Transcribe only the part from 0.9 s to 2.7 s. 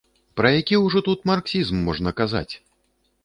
тут марксізм можна казаць?!